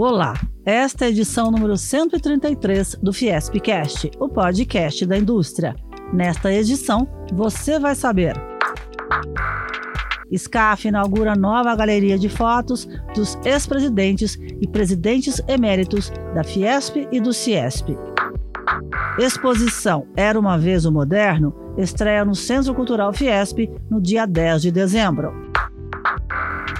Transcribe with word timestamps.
Olá, 0.00 0.34
esta 0.64 1.06
é 1.06 1.08
a 1.08 1.10
edição 1.10 1.50
número 1.50 1.76
133 1.76 3.00
do 3.02 3.12
Fiespcast, 3.12 4.12
o 4.20 4.28
podcast 4.28 5.04
da 5.04 5.18
indústria. 5.18 5.74
Nesta 6.12 6.54
edição, 6.54 7.08
você 7.32 7.80
vai 7.80 7.96
saber. 7.96 8.32
SCAF 10.32 10.86
inaugura 10.86 11.34
nova 11.34 11.74
galeria 11.74 12.16
de 12.16 12.28
fotos 12.28 12.86
dos 13.12 13.36
ex-presidentes 13.44 14.36
e 14.36 14.68
presidentes 14.68 15.42
eméritos 15.48 16.12
da 16.32 16.44
Fiesp 16.44 17.08
e 17.10 17.20
do 17.20 17.32
Ciesp. 17.32 17.98
Exposição 19.18 20.06
Era 20.14 20.38
uma 20.38 20.56
vez 20.56 20.84
o 20.84 20.92
Moderno 20.92 21.52
estreia 21.76 22.24
no 22.24 22.36
Centro 22.36 22.72
Cultural 22.72 23.12
Fiesp 23.12 23.68
no 23.90 24.00
dia 24.00 24.26
10 24.26 24.62
de 24.62 24.70
dezembro. 24.70 25.47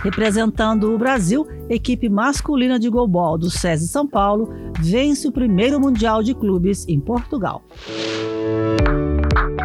Representando 0.02 0.94
o 0.94 0.98
Brasil, 0.98 1.46
equipe 1.68 2.08
masculina 2.08 2.78
de 2.78 2.88
golbol 2.88 3.36
do 3.36 3.50
SESI 3.50 3.88
São 3.88 4.06
Paulo 4.06 4.52
vence 4.80 5.26
o 5.26 5.32
primeiro 5.32 5.80
Mundial 5.80 6.22
de 6.22 6.34
Clubes 6.34 6.86
em 6.86 7.00
Portugal. 7.00 7.62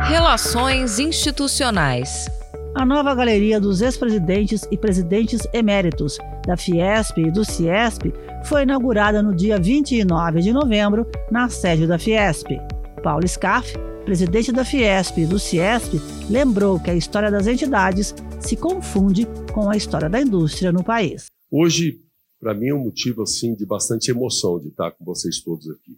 Relações 0.07 0.99
institucionais. 0.99 2.27
A 2.75 2.83
nova 2.83 3.13
galeria 3.13 3.61
dos 3.61 3.81
ex-presidentes 3.81 4.67
e 4.71 4.77
presidentes 4.77 5.47
eméritos 5.53 6.17
da 6.47 6.57
Fiesp 6.57 7.19
e 7.19 7.31
do 7.31 7.45
Ciesp 7.45 8.11
foi 8.45 8.63
inaugurada 8.63 9.21
no 9.21 9.35
dia 9.35 9.59
29 9.59 10.41
de 10.41 10.51
novembro 10.51 11.05
na 11.31 11.47
sede 11.49 11.85
da 11.85 11.99
Fiesp. 11.99 12.47
Paulo 13.03 13.27
Scaff, 13.27 13.75
presidente 14.03 14.51
da 14.51 14.65
Fiesp 14.65 15.17
e 15.17 15.25
do 15.25 15.39
Ciesp, 15.39 15.93
lembrou 16.29 16.79
que 16.79 16.89
a 16.89 16.95
história 16.95 17.31
das 17.31 17.47
entidades 17.47 18.13
se 18.41 18.55
confunde 18.55 19.25
com 19.53 19.69
a 19.69 19.77
história 19.77 20.09
da 20.09 20.21
indústria 20.21 20.71
no 20.71 20.83
país. 20.83 21.25
Hoje, 21.49 22.01
para 22.39 22.53
mim, 22.53 22.67
é 22.67 22.73
um 22.73 22.83
motivo 22.83 23.23
assim 23.23 23.55
de 23.55 23.65
bastante 23.65 24.11
emoção 24.11 24.59
de 24.59 24.67
estar 24.67 24.91
com 24.91 25.05
vocês 25.05 25.39
todos 25.39 25.69
aqui. 25.69 25.97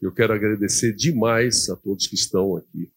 Eu 0.00 0.12
quero 0.12 0.34
agradecer 0.34 0.94
demais 0.94 1.70
a 1.70 1.76
todos 1.76 2.06
que 2.06 2.14
estão 2.14 2.56
aqui, 2.56 2.90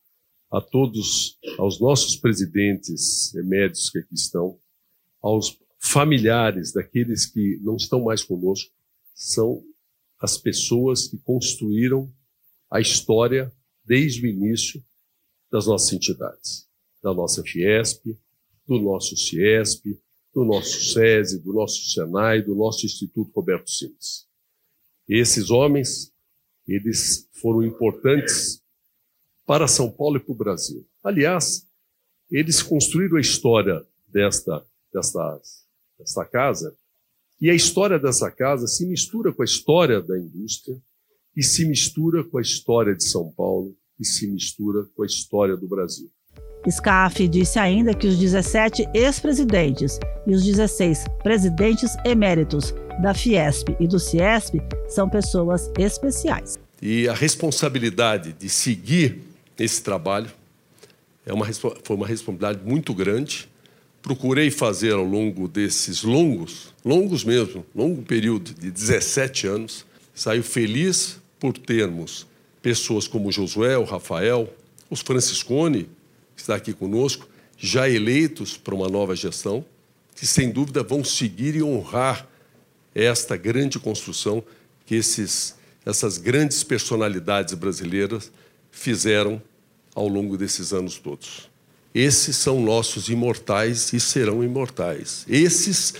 a 0.51 0.59
todos, 0.59 1.37
aos 1.57 1.79
nossos 1.79 2.17
presidentes 2.17 3.33
eméritos 3.35 3.89
que 3.89 3.99
aqui 3.99 4.13
estão, 4.13 4.57
aos 5.21 5.57
familiares 5.79 6.73
daqueles 6.73 7.25
que 7.25 7.57
não 7.61 7.77
estão 7.77 8.03
mais 8.03 8.21
conosco, 8.21 8.69
são 9.15 9.63
as 10.19 10.37
pessoas 10.37 11.07
que 11.07 11.17
construíram 11.19 12.11
a 12.69 12.81
história 12.81 13.51
desde 13.85 14.25
o 14.25 14.29
início 14.29 14.83
das 15.51 15.65
nossas 15.65 15.93
entidades, 15.93 16.67
da 17.01 17.13
nossa 17.13 17.43
Fiesp, 17.43 18.17
do 18.67 18.79
nosso 18.79 19.17
Ciesp, 19.17 19.99
do 20.33 20.45
nosso 20.45 20.93
SESI, 20.93 21.39
do 21.39 21.53
nosso 21.53 21.89
SENAI, 21.89 22.41
do 22.41 22.55
nosso 22.55 22.85
Instituto 22.85 23.31
Roberto 23.33 23.69
Sims. 23.69 24.27
Esses 25.07 25.49
homens, 25.49 26.13
eles 26.67 27.27
foram 27.33 27.63
importantes 27.63 28.63
para 29.45 29.67
São 29.67 29.89
Paulo 29.91 30.17
e 30.17 30.19
para 30.19 30.31
o 30.31 30.35
Brasil. 30.35 30.87
Aliás, 31.03 31.67
eles 32.29 32.61
construíram 32.61 33.17
a 33.17 33.21
história 33.21 33.83
desta, 34.07 34.63
desta, 34.93 35.41
desta 35.97 36.25
casa, 36.25 36.77
e 37.41 37.49
a 37.49 37.55
história 37.55 37.97
dessa 37.97 38.29
casa 38.29 38.67
se 38.67 38.85
mistura 38.85 39.33
com 39.33 39.41
a 39.41 39.45
história 39.45 40.01
da 40.01 40.17
indústria, 40.17 40.79
e 41.35 41.43
se 41.43 41.65
mistura 41.65 42.23
com 42.23 42.37
a 42.37 42.41
história 42.41 42.95
de 42.95 43.03
São 43.03 43.31
Paulo, 43.31 43.75
e 43.99 44.05
se 44.05 44.27
mistura 44.27 44.85
com 44.95 45.03
a 45.03 45.05
história 45.05 45.57
do 45.57 45.67
Brasil. 45.67 46.09
SCAF 46.67 47.27
disse 47.27 47.57
ainda 47.57 47.93
que 47.93 48.07
os 48.07 48.17
17 48.17 48.87
ex-presidentes 48.93 49.97
e 50.27 50.33
os 50.33 50.43
16 50.43 51.05
presidentes 51.23 51.95
eméritos 52.05 52.73
da 53.01 53.13
Fiesp 53.13 53.69
e 53.79 53.87
do 53.87 53.99
Ciesp 53.99 54.55
são 54.87 55.09
pessoas 55.09 55.71
especiais. 55.77 56.59
E 56.81 57.07
a 57.07 57.13
responsabilidade 57.13 58.33
de 58.33 58.49
seguir 58.49 59.21
esse 59.57 59.81
trabalho 59.81 60.29
é 61.25 61.33
uma, 61.33 61.45
foi 61.45 61.95
uma 61.95 62.07
responsabilidade 62.07 62.59
muito 62.65 62.93
grande. 62.93 63.47
Procurei 64.01 64.49
fazer 64.49 64.93
ao 64.93 65.03
longo 65.03 65.47
desses 65.47 66.03
longos, 66.03 66.73
longos 66.83 67.23
mesmo, 67.23 67.65
longo 67.75 68.01
período 68.01 68.53
de 68.53 68.71
17 68.71 69.47
anos. 69.47 69.85
Saio 70.13 70.43
feliz 70.43 71.19
por 71.39 71.57
termos 71.57 72.27
pessoas 72.61 73.07
como 73.07 73.31
Josué, 73.31 73.77
o 73.77 73.83
Rafael, 73.83 74.53
os 74.89 75.01
Franciscone, 75.01 75.89
que 76.35 76.41
está 76.41 76.55
aqui 76.55 76.73
conosco, 76.73 77.27
já 77.57 77.89
eleitos 77.89 78.57
para 78.57 78.75
uma 78.75 78.87
nova 78.87 79.15
gestão, 79.15 79.65
que 80.15 80.25
sem 80.27 80.51
dúvida 80.51 80.83
vão 80.83 81.03
seguir 81.03 81.55
e 81.55 81.63
honrar 81.63 82.27
esta 82.93 83.37
grande 83.37 83.79
construção 83.79 84.43
que 84.85 84.95
esses, 84.95 85.55
essas 85.85 86.17
grandes 86.17 86.63
personalidades 86.63 87.53
brasileiras 87.53 88.31
fizeram 88.71 89.41
ao 89.93 90.07
longo 90.07 90.37
desses 90.37 90.73
anos 90.73 90.97
todos. 90.97 91.49
Esses 91.93 92.35
são 92.35 92.61
nossos 92.61 93.09
imortais 93.09 93.93
e 93.93 93.99
serão 93.99 94.43
imortais. 94.43 95.25
Esses 95.27 95.93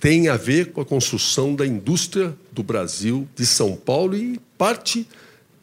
têm 0.00 0.28
a 0.28 0.36
ver 0.36 0.72
com 0.72 0.80
a 0.80 0.84
construção 0.84 1.54
da 1.54 1.66
indústria 1.66 2.36
do 2.50 2.62
Brasil, 2.62 3.28
de 3.34 3.46
São 3.46 3.76
Paulo 3.76 4.16
e 4.16 4.40
parte 4.62 5.08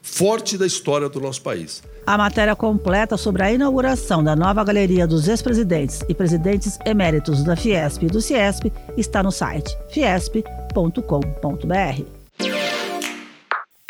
forte 0.01 0.57
da 0.57 0.67
história 0.67 1.07
do 1.07 1.21
nosso 1.21 1.41
país. 1.41 1.81
A 2.05 2.17
matéria 2.17 2.53
completa 2.53 3.15
sobre 3.15 3.41
a 3.41 3.49
inauguração 3.49 4.21
da 4.21 4.35
nova 4.35 4.61
galeria 4.61 5.07
dos 5.07 5.29
ex-presidentes 5.29 6.03
e 6.09 6.13
presidentes 6.13 6.77
eméritos 6.85 7.41
da 7.41 7.55
Fiesp 7.55 8.03
e 8.03 8.07
do 8.07 8.19
Ciesp 8.19 8.73
está 8.97 9.23
no 9.23 9.31
site 9.31 9.73
fiesp.com.br. 9.89 10.43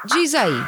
Diz 0.06 0.36
aí. 0.36 0.64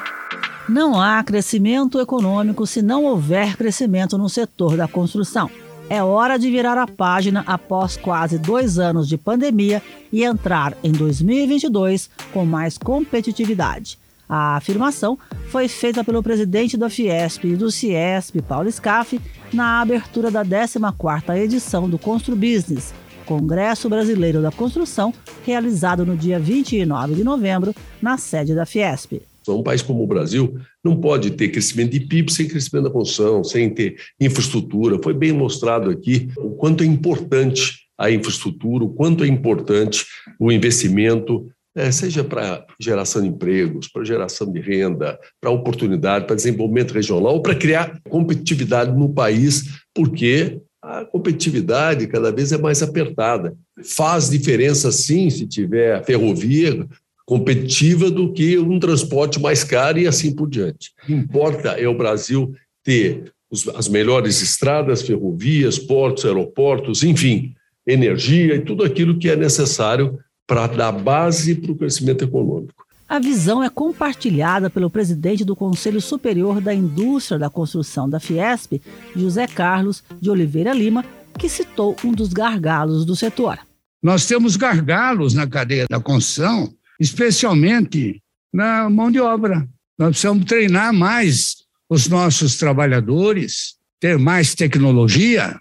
Não 0.67 0.99
há 0.99 1.23
crescimento 1.23 1.99
econômico 1.99 2.65
se 2.65 2.81
não 2.81 3.05
houver 3.05 3.55
crescimento 3.55 4.17
no 4.17 4.27
setor 4.27 4.75
da 4.75 4.87
construção. 4.87 5.51
É 5.87 6.01
hora 6.01 6.39
de 6.39 6.49
virar 6.49 6.79
a 6.79 6.87
página 6.87 7.43
após 7.45 7.95
quase 7.95 8.39
dois 8.39 8.79
anos 8.79 9.07
de 9.07 9.19
pandemia 9.19 9.83
e 10.11 10.23
entrar 10.23 10.75
em 10.83 10.91
2022 10.91 12.09
com 12.33 12.43
mais 12.43 12.75
competitividade. 12.75 14.00
A 14.33 14.55
afirmação 14.55 15.19
foi 15.49 15.67
feita 15.67 16.05
pelo 16.05 16.23
presidente 16.23 16.77
da 16.77 16.89
Fiesp 16.89 17.43
e 17.43 17.57
do 17.57 17.69
Ciesp, 17.69 18.41
Paulo 18.41 18.71
Scaff, 18.71 19.19
na 19.51 19.81
abertura 19.81 20.31
da 20.31 20.41
14ª 20.45 21.37
edição 21.37 21.89
do 21.89 21.99
Constru 21.99 22.33
Business, 22.33 22.93
Congresso 23.25 23.89
Brasileiro 23.89 24.41
da 24.41 24.49
Construção, 24.49 25.13
realizado 25.43 26.05
no 26.05 26.15
dia 26.15 26.39
29 26.39 27.13
de 27.13 27.25
novembro, 27.25 27.75
na 28.01 28.17
sede 28.17 28.55
da 28.55 28.65
Fiesp. 28.65 29.21
Um 29.49 29.63
país 29.63 29.81
como 29.81 30.01
o 30.01 30.07
Brasil 30.07 30.57
não 30.81 30.95
pode 30.95 31.31
ter 31.31 31.49
crescimento 31.49 31.91
de 31.91 31.99
PIB 31.99 32.31
sem 32.31 32.47
crescimento 32.47 32.85
da 32.85 32.89
construção, 32.89 33.43
sem 33.43 33.69
ter 33.69 33.97
infraestrutura. 34.17 34.97
Foi 35.03 35.13
bem 35.13 35.33
mostrado 35.33 35.89
aqui 35.89 36.29
o 36.37 36.51
quanto 36.51 36.85
é 36.85 36.87
importante 36.87 37.81
a 37.97 38.09
infraestrutura, 38.09 38.85
o 38.85 38.93
quanto 38.93 39.25
é 39.25 39.27
importante 39.27 40.05
o 40.39 40.49
investimento 40.53 41.51
é, 41.75 41.91
seja 41.91 42.23
para 42.23 42.65
geração 42.79 43.21
de 43.21 43.29
empregos, 43.29 43.87
para 43.87 44.03
geração 44.03 44.51
de 44.51 44.59
renda, 44.59 45.19
para 45.39 45.49
oportunidade, 45.49 46.25
para 46.25 46.35
desenvolvimento 46.35 46.93
regional, 46.93 47.33
ou 47.33 47.41
para 47.41 47.55
criar 47.55 47.99
competitividade 48.09 48.91
no 48.97 49.13
país, 49.13 49.81
porque 49.93 50.59
a 50.81 51.05
competitividade 51.05 52.07
cada 52.07 52.31
vez 52.31 52.51
é 52.51 52.57
mais 52.57 52.81
apertada. 52.81 53.55
Faz 53.83 54.29
diferença, 54.29 54.91
sim, 54.91 55.29
se 55.29 55.47
tiver 55.47 56.03
ferrovia 56.03 56.87
competitiva 57.25 58.09
do 58.11 58.33
que 58.33 58.57
um 58.57 58.79
transporte 58.79 59.39
mais 59.39 59.63
caro 59.63 59.99
e 59.99 60.07
assim 60.07 60.35
por 60.35 60.49
diante. 60.49 60.91
O 61.03 61.05
que 61.05 61.13
importa 61.13 61.69
é 61.79 61.87
o 61.87 61.97
Brasil 61.97 62.53
ter 62.83 63.31
as 63.75 63.87
melhores 63.87 64.41
estradas, 64.41 65.01
ferrovias, 65.01 65.77
portos, 65.77 66.25
aeroportos, 66.25 67.03
enfim, 67.03 67.53
energia 67.85 68.55
e 68.55 68.61
tudo 68.61 68.83
aquilo 68.83 69.17
que 69.17 69.29
é 69.29 69.35
necessário 69.35 70.19
para 70.47 70.67
dar 70.67 70.91
base 70.91 71.55
para 71.55 71.71
o 71.71 71.75
crescimento 71.75 72.23
econômico. 72.23 72.85
A 73.07 73.19
visão 73.19 73.61
é 73.61 73.69
compartilhada 73.69 74.69
pelo 74.69 74.89
presidente 74.89 75.43
do 75.43 75.55
Conselho 75.55 75.99
Superior 75.99 76.61
da 76.61 76.73
Indústria 76.73 77.37
da 77.37 77.49
Construção 77.49 78.09
da 78.09 78.21
Fiesp, 78.21 78.81
José 79.13 79.47
Carlos 79.47 80.01
de 80.21 80.29
Oliveira 80.29 80.73
Lima, 80.73 81.03
que 81.37 81.49
citou 81.49 81.95
um 82.05 82.13
dos 82.13 82.31
gargalos 82.31 83.03
do 83.03 83.15
setor. 83.15 83.59
Nós 84.01 84.25
temos 84.25 84.55
gargalos 84.55 85.33
na 85.33 85.45
cadeia 85.45 85.87
da 85.89 85.99
construção, 85.99 86.73
especialmente 86.99 88.21
na 88.53 88.89
mão 88.89 89.11
de 89.11 89.19
obra. 89.19 89.67
Nós 89.97 90.11
precisamos 90.11 90.45
treinar 90.45 90.93
mais 90.93 91.57
os 91.89 92.07
nossos 92.07 92.55
trabalhadores, 92.57 93.75
ter 93.99 94.17
mais 94.17 94.55
tecnologia, 94.55 95.59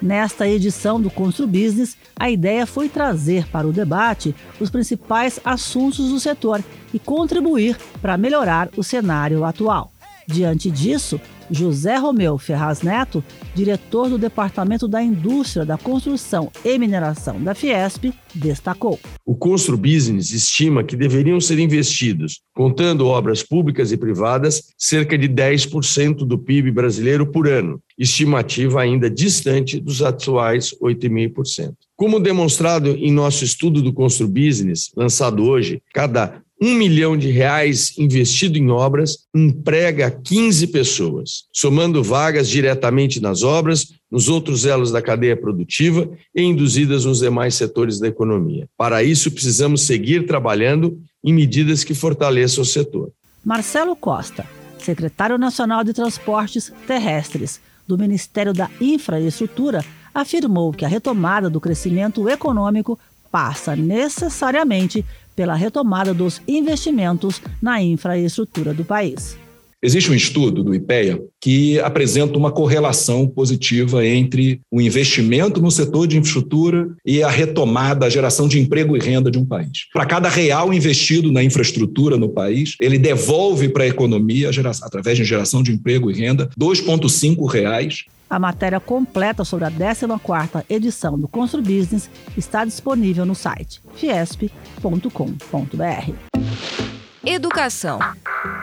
Nesta 0.00 0.48
edição 0.48 1.00
do 1.00 1.10
Constru 1.10 1.46
Business, 1.46 1.96
a 2.14 2.30
ideia 2.30 2.66
foi 2.66 2.88
trazer 2.88 3.48
para 3.48 3.66
o 3.66 3.72
debate 3.72 4.34
os 4.60 4.70
principais 4.70 5.40
assuntos 5.44 6.08
do 6.10 6.20
setor 6.20 6.62
e 6.94 7.00
contribuir 7.00 7.76
para 8.00 8.16
melhorar 8.16 8.68
o 8.76 8.82
cenário 8.84 9.44
atual. 9.44 9.92
Diante 10.26 10.70
disso, 10.70 11.20
José 11.50 11.96
Romeu 11.96 12.38
Ferraz 12.38 12.82
Neto, 12.82 13.24
diretor 13.54 14.08
do 14.08 14.18
Departamento 14.18 14.86
da 14.86 15.02
Indústria 15.02 15.64
da 15.64 15.78
Construção 15.78 16.50
e 16.64 16.78
Mineração 16.78 17.42
da 17.42 17.54
Fiesp, 17.54 18.12
destacou. 18.34 18.98
O 19.24 19.34
Constru 19.34 19.76
Business 19.76 20.32
estima 20.32 20.84
que 20.84 20.96
deveriam 20.96 21.40
ser 21.40 21.58
investidos, 21.58 22.40
contando 22.54 23.06
obras 23.06 23.42
públicas 23.42 23.92
e 23.92 23.96
privadas, 23.96 24.72
cerca 24.76 25.16
de 25.16 25.28
10% 25.28 26.26
do 26.26 26.38
PIB 26.38 26.70
brasileiro 26.70 27.26
por 27.26 27.48
ano, 27.48 27.80
estimativa 27.98 28.80
ainda 28.80 29.10
distante 29.10 29.80
dos 29.80 30.02
atuais 30.02 30.74
8,5%. 30.82 31.74
Como 31.96 32.20
demonstrado 32.20 32.90
em 32.90 33.10
nosso 33.10 33.44
estudo 33.44 33.82
do 33.82 33.92
Constru 33.92 34.28
Business, 34.28 34.90
lançado 34.96 35.44
hoje, 35.44 35.82
cada 35.92 36.42
um 36.60 36.74
milhão 36.74 37.16
de 37.16 37.30
reais 37.30 37.96
investido 37.98 38.58
em 38.58 38.70
obras 38.70 39.18
emprega 39.34 40.10
15 40.10 40.66
pessoas, 40.68 41.44
somando 41.52 42.02
vagas 42.02 42.48
diretamente 42.48 43.20
nas 43.20 43.42
obras, 43.42 43.92
nos 44.10 44.28
outros 44.28 44.66
elos 44.66 44.90
da 44.90 45.00
cadeia 45.00 45.36
produtiva 45.36 46.08
e 46.34 46.42
induzidas 46.42 47.04
nos 47.04 47.20
demais 47.20 47.54
setores 47.54 48.00
da 48.00 48.08
economia. 48.08 48.68
Para 48.76 49.02
isso, 49.02 49.30
precisamos 49.30 49.82
seguir 49.82 50.26
trabalhando 50.26 50.98
em 51.22 51.32
medidas 51.32 51.84
que 51.84 51.94
fortaleçam 51.94 52.62
o 52.62 52.66
setor. 52.66 53.12
Marcelo 53.44 53.94
Costa, 53.94 54.46
secretário 54.78 55.38
nacional 55.38 55.84
de 55.84 55.92
Transportes 55.92 56.72
Terrestres 56.86 57.60
do 57.86 57.96
Ministério 57.96 58.52
da 58.52 58.68
Infraestrutura, 58.80 59.84
afirmou 60.12 60.72
que 60.72 60.84
a 60.84 60.88
retomada 60.88 61.48
do 61.48 61.60
crescimento 61.60 62.28
econômico 62.28 62.98
passa 63.30 63.76
necessariamente 63.76 65.04
pela 65.34 65.54
retomada 65.54 66.12
dos 66.12 66.42
investimentos 66.48 67.40
na 67.62 67.80
infraestrutura 67.80 68.74
do 68.74 68.84
país. 68.84 69.38
Existe 69.80 70.10
um 70.10 70.14
estudo 70.14 70.64
do 70.64 70.74
IPEA 70.74 71.20
que 71.40 71.78
apresenta 71.78 72.36
uma 72.36 72.50
correlação 72.50 73.28
positiva 73.28 74.04
entre 74.04 74.60
o 74.70 74.80
investimento 74.80 75.62
no 75.62 75.70
setor 75.70 76.08
de 76.08 76.18
infraestrutura 76.18 76.88
e 77.06 77.22
a 77.22 77.30
retomada, 77.30 78.04
a 78.04 78.10
geração 78.10 78.48
de 78.48 78.58
emprego 78.58 78.96
e 78.96 79.00
renda 79.00 79.30
de 79.30 79.38
um 79.38 79.46
país. 79.46 79.86
Para 79.92 80.04
cada 80.04 80.28
real 80.28 80.74
investido 80.74 81.30
na 81.30 81.44
infraestrutura 81.44 82.16
no 82.16 82.28
país, 82.28 82.74
ele 82.80 82.98
devolve 82.98 83.68
para 83.68 83.84
a 83.84 83.88
economia, 83.88 84.50
através 84.82 85.16
de 85.16 85.24
geração 85.24 85.62
de 85.62 85.70
emprego 85.70 86.10
e 86.10 86.14
renda, 86.14 86.50
2,5 86.58 87.48
reais 87.48 88.04
a 88.30 88.38
matéria 88.38 88.78
completa 88.78 89.42
sobre 89.42 89.64
a 89.64 89.70
14ª 89.70 90.62
edição 90.68 91.18
do 91.18 91.26
Constru 91.26 91.62
Business 91.62 92.10
está 92.36 92.62
disponível 92.62 93.24
no 93.24 93.34
site 93.34 93.80
fiesp.com.br. 93.94 95.08
Educação. 97.24 97.98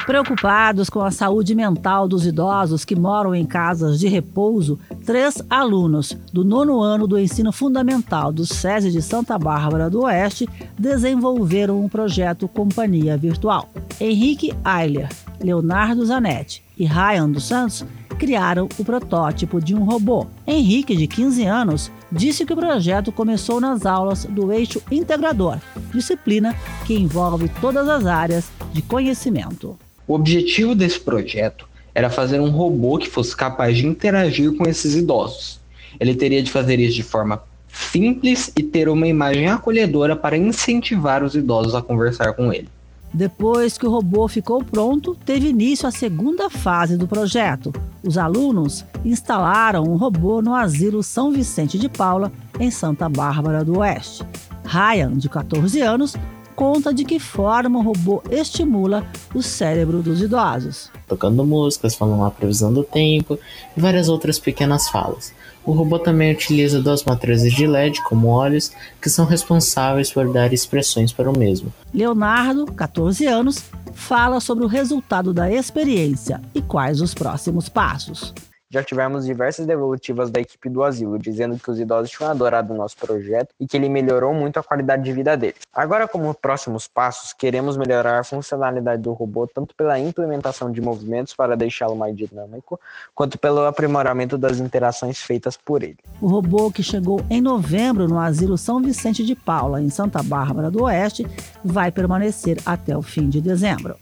Preocupados 0.06 0.90
com 0.90 1.02
a 1.02 1.12
saúde 1.12 1.56
mental 1.56 2.08
dos 2.08 2.26
idosos 2.26 2.86
que 2.86 2.96
moram 2.96 3.34
em 3.34 3.46
casas 3.46 4.00
de 4.00 4.08
repouso, 4.08 4.80
três 5.06 5.42
alunos 5.50 6.16
do 6.32 6.46
nono 6.46 6.82
ano 6.82 7.08
do 7.08 7.20
ensino 7.20 7.52
fundamental 7.52 8.32
do 8.32 8.46
SESI 8.46 8.92
de 8.92 9.02
Santa 9.02 9.38
Bárbara 9.38 9.90
do 9.90 10.04
Oeste 10.04 10.48
desenvolveram 10.78 11.84
um 11.84 11.90
projeto 11.90 12.48
Companhia 12.48 13.18
Virtual. 13.18 13.68
Henrique 14.00 14.54
Eiler, 14.64 15.10
Leonardo 15.42 16.06
Zanetti 16.06 16.64
e 16.78 16.86
Ryan 16.86 17.30
dos 17.30 17.46
Santos 17.46 17.86
criaram 18.16 18.70
o 18.78 18.86
protótipo 18.86 19.62
de 19.62 19.76
um 19.76 19.84
robô. 19.84 20.26
Henrique, 20.48 20.96
de 20.96 21.06
15 21.06 21.44
anos, 21.44 21.92
disse 22.12 22.46
que 22.46 22.54
o 22.54 22.58
projeto 22.58 23.12
começou 23.12 23.60
nas 23.60 23.86
aulas 23.86 24.26
do 24.26 24.52
eixo 24.52 24.82
integrador, 24.90 25.58
disciplina 25.94 26.56
que 26.86 26.98
envolve 26.98 27.50
todas 27.60 27.88
as 27.88 28.06
áreas 28.06 28.50
de 28.76 28.82
conhecimento. 28.82 29.78
O 30.06 30.14
objetivo 30.14 30.76
desse 30.76 31.00
projeto 31.00 31.66
era 31.94 32.10
fazer 32.10 32.42
um 32.42 32.50
robô 32.50 32.98
que 32.98 33.10
fosse 33.10 33.34
capaz 33.34 33.78
de 33.78 33.88
interagir 33.88 34.54
com 34.58 34.68
esses 34.68 34.96
idosos. 34.96 35.62
Ele 35.98 36.14
teria 36.14 36.44
de 36.44 36.52
fazer 36.52 36.78
isso 36.78 36.98
de 36.98 37.04
forma 37.04 37.42
simples 37.72 38.52
e 38.54 38.62
ter 38.62 38.90
uma 38.90 39.08
imagem 39.08 39.48
acolhedora 39.48 40.14
para 40.14 40.36
incentivar 40.36 41.24
os 41.24 41.36
idosos 41.36 41.74
a 41.74 41.82
conversar 41.82 42.34
com 42.34 42.52
ele. 42.52 42.68
Depois 43.14 43.78
que 43.78 43.88
o 43.88 43.90
robô 43.90 44.28
ficou 44.28 44.62
pronto, 44.62 45.16
teve 45.26 45.48
início 45.48 45.88
a 45.88 45.92
segunda 45.92 46.50
fase 46.50 46.98
do 46.98 47.08
projeto. 47.08 47.72
Os 48.04 48.18
alunos 48.18 48.84
instalaram 49.06 49.86
um 49.86 49.96
robô 49.96 50.42
no 50.42 50.54
Asilo 50.54 51.02
São 51.02 51.32
Vicente 51.32 51.80
de 51.80 51.88
Paula, 51.88 52.30
em 52.60 52.70
Santa 52.70 53.08
Bárbara 53.08 53.64
do 53.64 53.80
Oeste. 53.80 54.26
Ryan, 54.66 55.14
de 55.14 55.30
14 55.30 55.80
anos, 55.80 56.18
conta 56.56 56.94
de 56.94 57.04
que 57.04 57.20
forma 57.20 57.80
o 57.80 57.82
robô 57.82 58.24
estimula 58.32 59.06
o 59.34 59.42
cérebro 59.42 60.02
dos 60.02 60.22
idosos. 60.22 60.90
Tocando 61.08 61.46
músicas, 61.46 61.96
falando 61.96 62.24
a 62.24 62.32
previsão 62.32 62.74
do 62.74 62.84
tempo 62.84 63.38
e 63.76 63.80
várias 63.82 64.10
outras 64.10 64.40
pequenas 64.40 64.88
falas. 64.90 65.34
O 65.66 65.72
robô 65.72 65.98
também 65.98 66.32
utiliza 66.32 66.82
duas 66.82 67.04
matrizes 67.04 67.52
de 67.52 67.66
LED 67.66 68.02
como 68.04 68.28
olhos, 68.28 68.72
que 69.02 69.10
são 69.10 69.26
responsáveis 69.26 70.12
por 70.12 70.32
dar 70.32 70.54
expressões 70.54 71.12
para 71.12 71.30
o 71.30 71.38
mesmo. 71.38 71.74
Leonardo, 71.94 72.66
14 72.68 73.26
anos, 73.26 73.64
fala 73.94 74.40
sobre 74.40 74.64
o 74.64 74.68
resultado 74.68 75.34
da 75.34 75.52
experiência 75.52 76.40
e 76.54 76.62
quais 76.62 77.02
os 77.02 77.14
próximos 77.14 77.68
passos. 77.68 78.34
Já 78.76 78.84
tivemos 78.84 79.26
diversas 79.26 79.66
devolutivas 79.66 80.30
da 80.30 80.42
equipe 80.42 80.68
do 80.68 80.84
asilo, 80.84 81.18
dizendo 81.18 81.58
que 81.58 81.72
os 81.72 81.80
idosos 81.80 82.12
tinham 82.12 82.30
adorado 82.30 82.74
o 82.74 82.76
nosso 82.76 82.98
projeto 82.98 83.48
e 83.58 83.66
que 83.66 83.78
ele 83.78 83.88
melhorou 83.88 84.34
muito 84.34 84.60
a 84.60 84.64
qualidade 84.64 85.02
de 85.02 85.14
vida 85.14 85.38
deles. 85.38 85.62
Agora, 85.74 86.10
como 86.10 86.34
próximos 86.34 86.86
passos, 86.86 87.32
queremos 87.32 87.78
melhorar 87.78 88.20
a 88.20 88.24
funcionalidade 88.26 89.02
do 89.02 89.14
robô 89.14 89.48
tanto 89.48 89.74
pela 89.74 89.98
implementação 89.98 90.70
de 90.70 90.82
movimentos 90.82 91.34
para 91.34 91.56
deixá-lo 91.56 91.96
mais 91.96 92.14
dinâmico, 92.18 92.78
quanto 93.14 93.40
pelo 93.40 93.66
aprimoramento 93.66 94.38
das 94.38 94.60
interações 94.60 95.22
feitas 95.22 95.56
por 95.56 95.82
ele. 95.82 96.00
O 96.20 96.28
robô 96.28 96.70
que 96.70 96.84
chegou 96.84 97.22
em 97.30 97.40
novembro 97.40 98.10
no 98.10 98.20
Asilo 98.20 98.58
São 98.58 98.82
Vicente 98.82 99.26
de 99.26 99.36
Paula, 99.36 99.82
em 99.82 99.90
Santa 99.90 100.22
Bárbara 100.22 100.70
do 100.70 100.84
Oeste, 100.84 101.26
vai 101.64 101.94
permanecer 101.94 102.58
até 102.66 102.98
o 102.98 103.02
fim 103.02 103.30
de 103.30 103.40
dezembro. 103.40 103.96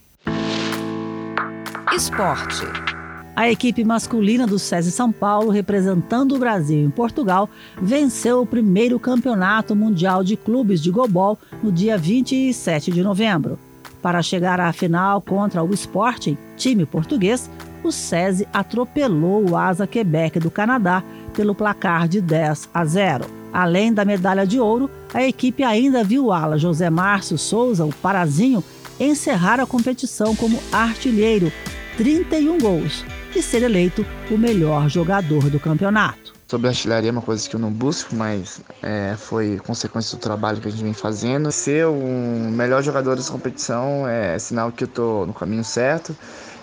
Esporte. 1.96 2.93
A 3.36 3.50
equipe 3.50 3.84
masculina 3.84 4.46
do 4.46 4.60
SESI 4.60 4.92
São 4.92 5.12
Paulo, 5.12 5.50
representando 5.50 6.36
o 6.36 6.40
Brasil 6.40 6.78
em 6.78 6.90
Portugal, 6.92 7.50
venceu 7.82 8.42
o 8.42 8.46
primeiro 8.46 9.00
campeonato 9.00 9.76
mundial 9.76 10.24
de 10.24 10.38
clubes 10.38 10.80
de 10.80 10.92
gobol 10.92 11.40
no 11.64 11.72
dia 11.72 11.98
27 11.98 12.92
de 12.92 13.02
novembro. 13.02 13.58
Para 14.04 14.22
chegar 14.22 14.60
à 14.60 14.72
final 14.72 15.20
contra 15.20 15.64
o 15.64 15.74
Sporting, 15.74 16.38
time 16.56 16.86
português, 16.86 17.50
o 17.84 17.92
SESI 17.92 18.48
atropelou 18.54 19.50
o 19.50 19.58
Asa 19.58 19.88
Quebec 19.88 20.40
do 20.40 20.52
Canadá 20.52 21.04
pelo 21.34 21.56
placar 21.56 22.08
de 22.08 22.22
10 22.22 22.70
a 22.72 22.86
0. 22.86 23.26
Além 23.52 23.92
da 23.92 24.06
medalha 24.06 24.46
de 24.46 24.60
ouro, 24.60 24.92
a 25.12 25.24
equipe 25.24 25.64
ainda 25.64 26.04
viu 26.04 26.26
o 26.26 26.32
ala 26.32 26.58
José 26.58 26.90
Márcio 26.90 27.38
Souza, 27.40 27.84
o 27.84 27.94
Parazinho, 27.94 28.64
encerrar 29.00 29.60
a 29.60 29.66
competição 29.66 30.36
como 30.36 30.60
artilheiro, 30.72 31.52
31 31.98 32.58
gols, 32.60 33.06
e 33.36 33.42
ser 33.42 33.64
eleito 33.64 34.06
o 34.32 34.38
melhor 34.38 34.90
jogador 34.90 35.50
do 35.50 35.60
campeonato. 35.60 36.34
Sobre 36.48 36.68
a 36.68 36.70
artilharia 36.70 37.10
é 37.10 37.12
uma 37.12 37.22
coisa 37.22 37.50
que 37.50 37.56
eu 37.56 37.60
não 37.60 37.72
busco, 37.72 38.16
mas 38.16 38.62
é, 38.82 39.16
foi 39.18 39.60
consequência 39.66 40.18
do 40.18 40.22
trabalho 40.22 40.62
que 40.62 40.68
a 40.68 40.72
gente 40.72 40.84
vem 40.84 40.94
fazendo. 40.94 41.52
Ser 41.52 41.88
o 41.88 42.52
melhor 42.52 42.84
jogador 42.84 43.16
dessa 43.16 43.32
competição 43.32 44.08
é 44.08 44.38
sinal 44.38 44.72
que 44.72 44.84
eu 44.84 44.88
estou 44.88 45.26
no 45.26 45.34
caminho 45.34 45.64
certo 45.64 46.16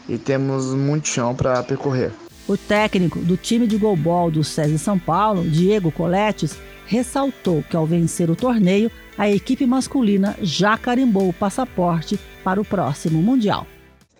e 0.08 0.16
temos 0.16 0.74
muito 0.74 1.08
chão 1.08 1.34
para 1.34 1.62
percorrer. 1.62 2.12
O 2.46 2.56
técnico 2.56 3.18
do 3.20 3.36
time 3.36 3.66
de 3.66 3.76
golbol 3.76 4.30
do 4.30 4.44
SESI 4.44 4.78
São 4.78 4.98
Paulo, 4.98 5.42
Diego 5.42 5.90
Coletes, 5.90 6.56
ressaltou 6.86 7.64
que 7.68 7.76
ao 7.76 7.86
vencer 7.86 8.30
o 8.30 8.36
torneio, 8.36 8.90
a 9.16 9.30
equipe 9.30 9.66
masculina 9.66 10.36
já 10.42 10.76
carimbou 10.76 11.28
o 11.28 11.32
passaporte 11.32 12.18
para 12.42 12.60
o 12.60 12.64
próximo 12.64 13.22
Mundial. 13.22 13.66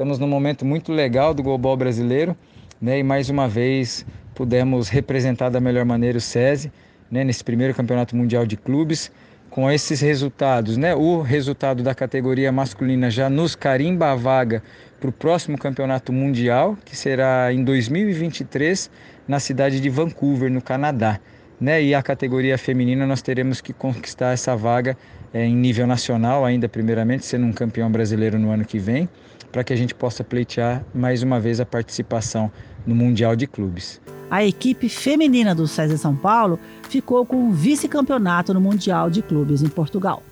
Estamos 0.00 0.18
num 0.18 0.26
momento 0.26 0.64
muito 0.64 0.94
legal 0.94 1.34
do 1.34 1.42
golbol 1.42 1.76
brasileiro, 1.76 2.34
né? 2.80 2.98
E 2.98 3.02
mais 3.02 3.28
uma 3.28 3.46
vez 3.46 4.06
pudemos 4.34 4.88
representar 4.88 5.50
da 5.50 5.60
melhor 5.60 5.84
maneira 5.84 6.16
o 6.16 6.20
SESI, 6.22 6.72
né? 7.10 7.22
Nesse 7.22 7.44
primeiro 7.44 7.74
campeonato 7.74 8.16
mundial 8.16 8.46
de 8.46 8.56
clubes, 8.56 9.12
com 9.50 9.70
esses 9.70 10.00
resultados, 10.00 10.78
né? 10.78 10.94
O 10.94 11.20
resultado 11.20 11.82
da 11.82 11.94
categoria 11.94 12.50
masculina 12.50 13.10
já 13.10 13.28
nos 13.28 13.54
carimba 13.54 14.10
a 14.10 14.14
vaga 14.14 14.62
para 14.98 15.10
o 15.10 15.12
próximo 15.12 15.58
campeonato 15.58 16.14
mundial, 16.14 16.78
que 16.82 16.96
será 16.96 17.52
em 17.52 17.62
2023 17.62 18.90
na 19.28 19.38
cidade 19.38 19.80
de 19.80 19.90
Vancouver, 19.90 20.50
no 20.50 20.62
Canadá. 20.62 21.20
Né? 21.60 21.82
E 21.82 21.94
a 21.94 22.02
categoria 22.02 22.56
feminina 22.56 23.06
nós 23.06 23.20
teremos 23.20 23.60
que 23.60 23.74
conquistar 23.74 24.32
essa 24.32 24.56
vaga 24.56 24.96
é, 25.34 25.44
em 25.44 25.54
nível 25.54 25.86
nacional, 25.86 26.42
ainda 26.42 26.70
primeiramente, 26.70 27.26
sendo 27.26 27.44
um 27.44 27.52
campeão 27.52 27.92
brasileiro 27.92 28.38
no 28.38 28.50
ano 28.50 28.64
que 28.64 28.78
vem 28.78 29.06
para 29.50 29.64
que 29.64 29.72
a 29.72 29.76
gente 29.76 29.94
possa 29.94 30.22
pleitear 30.22 30.84
mais 30.94 31.22
uma 31.22 31.40
vez 31.40 31.60
a 31.60 31.66
participação 31.66 32.50
no 32.86 32.94
Mundial 32.94 33.36
de 33.36 33.46
Clubes. 33.46 34.00
A 34.30 34.44
equipe 34.44 34.88
feminina 34.88 35.54
do 35.54 35.66
César 35.66 35.96
São 35.96 36.14
Paulo 36.14 36.58
ficou 36.88 37.26
com 37.26 37.48
o 37.48 37.52
vice-campeonato 37.52 38.54
no 38.54 38.60
Mundial 38.60 39.10
de 39.10 39.22
Clubes 39.22 39.62
em 39.62 39.68
Portugal. 39.68 40.22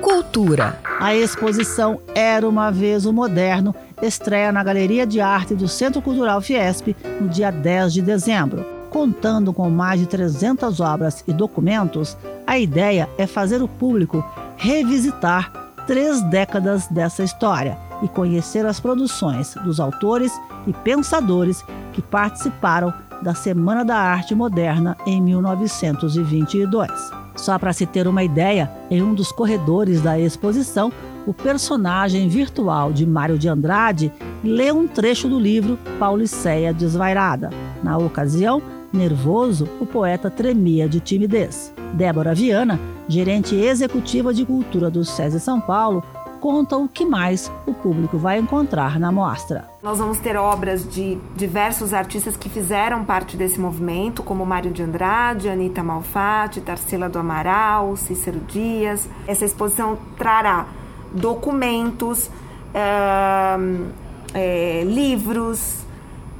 Cultura. 0.00 0.78
A 1.00 1.14
exposição 1.14 2.00
Era 2.14 2.46
uma 2.46 2.70
Vez 2.70 3.06
o 3.06 3.12
Moderno 3.12 3.74
estreia 4.02 4.52
na 4.52 4.62
Galeria 4.62 5.06
de 5.06 5.20
Arte 5.20 5.54
do 5.54 5.66
Centro 5.66 6.02
Cultural 6.02 6.40
Fiesp 6.42 6.94
no 7.20 7.28
dia 7.28 7.50
10 7.50 7.94
de 7.94 8.02
dezembro. 8.02 8.66
Contando 8.90 9.52
com 9.54 9.70
mais 9.70 10.00
de 10.00 10.06
300 10.06 10.80
obras 10.80 11.24
e 11.26 11.32
documentos, 11.32 12.16
a 12.46 12.58
ideia 12.58 13.08
é 13.16 13.26
fazer 13.26 13.62
o 13.62 13.68
público 13.68 14.22
revisitar 14.56 15.61
três 15.86 16.20
décadas 16.22 16.86
dessa 16.86 17.22
história 17.22 17.76
e 18.02 18.08
conhecer 18.08 18.66
as 18.66 18.80
produções 18.80 19.54
dos 19.64 19.78
autores 19.78 20.32
e 20.66 20.72
pensadores 20.72 21.64
que 21.92 22.02
participaram 22.02 22.92
da 23.22 23.34
Semana 23.34 23.84
da 23.84 23.96
Arte 23.96 24.34
Moderna 24.34 24.96
em 25.06 25.20
1922. 25.22 26.90
Só 27.36 27.58
para 27.58 27.72
se 27.72 27.86
ter 27.86 28.06
uma 28.06 28.22
ideia, 28.22 28.70
em 28.90 29.02
um 29.02 29.14
dos 29.14 29.32
corredores 29.32 30.00
da 30.00 30.18
exposição, 30.18 30.92
o 31.26 31.32
personagem 31.32 32.28
virtual 32.28 32.92
de 32.92 33.06
Mário 33.06 33.38
de 33.38 33.48
Andrade 33.48 34.12
lê 34.42 34.72
um 34.72 34.88
trecho 34.88 35.28
do 35.28 35.38
livro 35.38 35.78
Pauliceia 35.98 36.74
Desvairada. 36.74 37.50
Na 37.82 37.96
ocasião, 37.96 38.60
nervoso, 38.92 39.68
o 39.80 39.86
poeta 39.86 40.30
tremia 40.30 40.88
de 40.88 41.00
timidez. 41.00 41.72
Débora 41.94 42.34
Viana, 42.34 42.78
gerente 43.08 43.54
executiva 43.54 44.32
de 44.32 44.44
cultura 44.44 44.90
do 44.90 45.04
SESI 45.04 45.40
São 45.40 45.60
Paulo, 45.60 46.02
conta 46.42 46.76
o 46.76 46.88
que 46.88 47.04
mais 47.04 47.52
o 47.64 47.72
público 47.72 48.18
vai 48.18 48.36
encontrar 48.36 48.98
na 48.98 49.12
mostra. 49.12 49.64
Nós 49.80 49.98
vamos 49.98 50.18
ter 50.18 50.36
obras 50.36 50.88
de 50.88 51.16
diversos 51.36 51.94
artistas 51.94 52.36
que 52.36 52.48
fizeram 52.48 53.04
parte 53.04 53.36
desse 53.36 53.60
movimento, 53.60 54.24
como 54.24 54.44
Mário 54.44 54.72
de 54.72 54.82
Andrade, 54.82 55.48
Anitta 55.48 55.84
Malfatti, 55.84 56.60
Tarsila 56.60 57.08
do 57.08 57.18
Amaral, 57.18 57.96
Cícero 57.96 58.40
Dias. 58.40 59.08
Essa 59.24 59.44
exposição 59.44 59.96
trará 60.18 60.66
documentos, 61.12 62.26
uh, 62.74 63.92
é, 64.34 64.82
livros, 64.84 65.84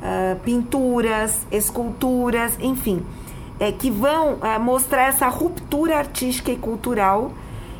uh, 0.02 0.38
pinturas, 0.40 1.46
esculturas, 1.50 2.58
enfim, 2.60 3.02
é, 3.58 3.70
que 3.72 3.90
vão 3.90 4.34
uh, 4.34 4.60
mostrar 4.60 5.04
essa 5.08 5.28
ruptura 5.28 5.96
artística 5.96 6.50
e 6.50 6.56
cultural 6.56 7.32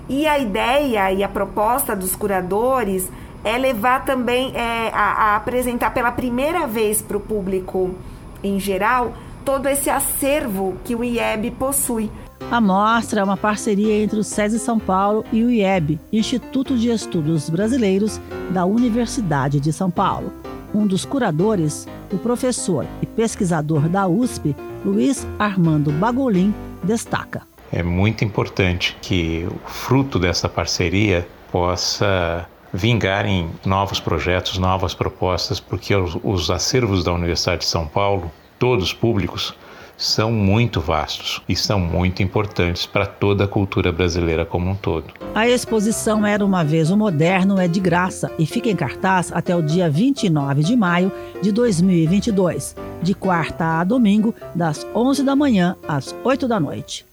e 0.08 0.26
a 0.26 0.38
ideia 0.38 1.12
e 1.12 1.22
a 1.22 1.28
proposta 1.28 1.94
dos 1.94 2.14
curadores 2.14 3.08
é 3.44 3.58
levar 3.58 4.04
também 4.04 4.52
é, 4.54 4.88
a, 4.92 5.32
a 5.32 5.36
apresentar 5.36 5.92
pela 5.92 6.12
primeira 6.12 6.66
vez 6.66 7.02
para 7.02 7.16
o 7.16 7.20
público 7.20 7.94
em 8.42 8.58
geral 8.58 9.12
todo 9.44 9.68
esse 9.68 9.90
acervo 9.90 10.76
que 10.84 10.94
o 10.94 11.02
IEB 11.02 11.50
possui. 11.52 12.10
A 12.50 12.60
mostra 12.60 13.20
é 13.20 13.24
uma 13.24 13.36
parceria 13.36 14.02
entre 14.02 14.18
o 14.18 14.24
SESI 14.24 14.58
São 14.58 14.78
Paulo 14.78 15.24
e 15.32 15.42
o 15.42 15.50
IEB, 15.50 15.98
Instituto 16.12 16.76
de 16.76 16.90
Estudos 16.90 17.48
Brasileiros 17.48 18.20
da 18.50 18.64
Universidade 18.64 19.58
de 19.58 19.72
São 19.72 19.90
Paulo. 19.90 20.41
Um 20.74 20.86
dos 20.86 21.04
curadores, 21.04 21.86
o 22.10 22.18
professor 22.18 22.86
e 23.02 23.06
pesquisador 23.06 23.88
da 23.88 24.06
USP, 24.08 24.56
Luiz 24.84 25.26
Armando 25.38 25.92
Bagolin, 25.92 26.54
destaca. 26.82 27.42
É 27.70 27.82
muito 27.82 28.24
importante 28.24 28.96
que 29.02 29.46
o 29.50 29.68
fruto 29.68 30.18
dessa 30.18 30.48
parceria 30.48 31.26
possa 31.50 32.46
vingar 32.72 33.26
em 33.26 33.50
novos 33.66 34.00
projetos, 34.00 34.56
novas 34.56 34.94
propostas, 34.94 35.60
porque 35.60 35.94
os, 35.94 36.16
os 36.22 36.50
acervos 36.50 37.04
da 37.04 37.12
Universidade 37.12 37.60
de 37.60 37.66
São 37.66 37.86
Paulo, 37.86 38.30
todos 38.58 38.94
públicos, 38.94 39.54
são 39.96 40.32
muito 40.32 40.80
vastos 40.80 41.40
e 41.48 41.54
são 41.54 41.78
muito 41.78 42.22
importantes 42.22 42.86
para 42.86 43.06
toda 43.06 43.44
a 43.44 43.48
cultura 43.48 43.92
brasileira 43.92 44.44
como 44.44 44.70
um 44.70 44.74
todo. 44.74 45.06
A 45.34 45.48
exposição 45.48 46.26
Era 46.26 46.44
uma 46.44 46.64
Vez 46.64 46.90
o 46.90 46.96
Moderno 46.96 47.58
é 47.58 47.68
de 47.68 47.80
graça 47.80 48.30
e 48.38 48.46
fica 48.46 48.68
em 48.68 48.76
cartaz 48.76 49.32
até 49.32 49.54
o 49.54 49.62
dia 49.62 49.88
29 49.88 50.62
de 50.62 50.76
maio 50.76 51.12
de 51.40 51.52
2022, 51.52 52.76
de 53.02 53.14
quarta 53.14 53.80
a 53.80 53.84
domingo, 53.84 54.34
das 54.54 54.86
11 54.94 55.22
da 55.22 55.36
manhã 55.36 55.76
às 55.86 56.14
8 56.24 56.48
da 56.48 56.58
noite. 56.58 57.06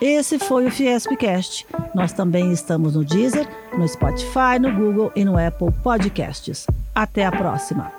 Esse 0.00 0.38
foi 0.38 0.66
o 0.66 0.70
Fiespcast. 0.70 1.66
Nós 1.92 2.12
também 2.12 2.52
estamos 2.52 2.94
no 2.94 3.04
Deezer, 3.04 3.48
no 3.76 3.86
Spotify, 3.88 4.58
no 4.60 4.72
Google 4.72 5.10
e 5.16 5.24
no 5.24 5.36
Apple 5.36 5.72
Podcasts. 5.82 6.66
Até 6.94 7.26
a 7.26 7.32
próxima! 7.32 7.97